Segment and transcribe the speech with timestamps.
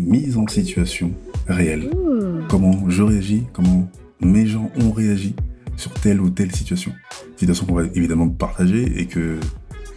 [0.00, 1.12] Mise en situation
[1.46, 1.90] réelle.
[2.48, 3.88] Comment je réagis, comment
[4.20, 5.34] mes gens ont réagi
[5.76, 6.92] sur telle ou telle situation.
[7.36, 9.38] Situation qu'on va évidemment partager et que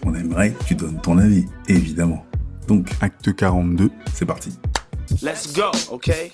[0.06, 2.26] on aimerait que tu donnes ton avis, évidemment.
[2.68, 4.52] Donc, acte 42, c'est parti.
[5.22, 6.32] let's go, okay?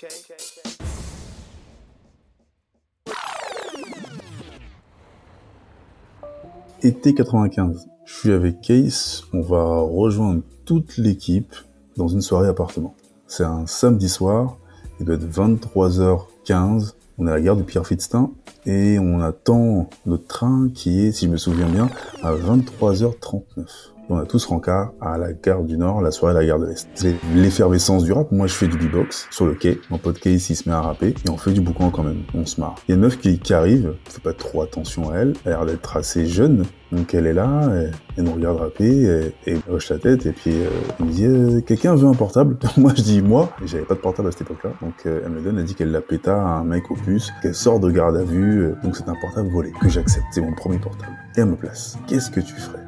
[6.82, 7.88] été 95.
[8.04, 11.54] Je suis avec Case, on va rejoindre toute l'équipe
[11.96, 12.94] dans une soirée appartement.
[13.26, 14.58] C'est un samedi soir,
[15.00, 18.30] il doit être 23h15, on est à la gare de Pierre-Fitztin
[18.66, 21.88] et on attend notre train qui est, si je me souviens bien,
[22.22, 23.93] à 23h39.
[24.10, 26.66] On a tous rencard à la gare du Nord, la soirée à la gare de
[26.66, 26.88] l'Est.
[26.94, 28.30] C'est l'effervescence du rap.
[28.32, 29.80] Moi, je fais du beatbox sur le quai.
[29.88, 32.22] Mon pote Case, il se met à rapper et on fait du boucan quand même.
[32.34, 32.74] On se marre.
[32.86, 33.94] Il y a une meuf qui, qui arrive.
[34.04, 35.32] Fais pas trop attention à elle.
[35.46, 36.64] Elle a l'air d'être assez jeune.
[36.92, 37.72] Donc elle est là,
[38.16, 40.68] elle, nous regarde rapper, et, hoche la tête, et puis euh,
[41.00, 42.56] elle me dit euh, quelqu'un veut un portable?
[42.76, 45.40] Moi je dis moi, j'avais pas de portable à cette époque-là, donc euh, elle me
[45.40, 48.16] donne, elle dit qu'elle l'a péta à un mec au puce, qu'elle sort de garde
[48.16, 51.12] à vue, euh, donc c'est un portable volé, que j'accepte, c'est mon premier portable.
[51.36, 51.98] Et elle me place.
[52.06, 52.83] Qu'est-ce que tu ferais?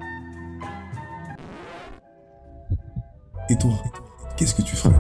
[3.49, 3.71] Et toi,
[4.37, 4.93] qu'est-ce que tu ferais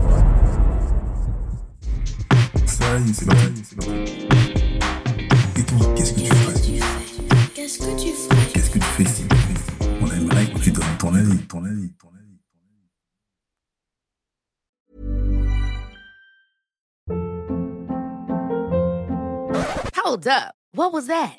[2.66, 4.28] Ça y est, c'est parti, c'est parti.
[5.56, 6.54] Et toi, qu'est-ce que tu ferais
[7.54, 9.24] Qu'est-ce que tu ferais Qu'est-ce que tu fais ici
[10.00, 12.38] On aimerait que tu donnes ton avis, ton avis, ton avis.
[19.96, 20.54] Hold up.
[20.72, 21.38] What was that?